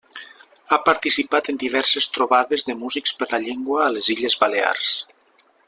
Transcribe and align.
Ha 0.69 0.77
participat 0.85 1.51
en 1.53 1.59
diverses 1.63 2.09
trobades 2.15 2.67
de 2.71 2.77
Músics 2.79 3.13
per 3.21 3.29
la 3.35 3.41
Llengua 3.45 3.85
a 3.89 3.91
les 3.97 4.09
Illes 4.15 4.39
Balears. 4.45 4.95